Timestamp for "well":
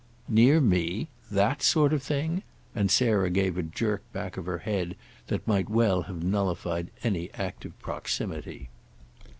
5.47-5.97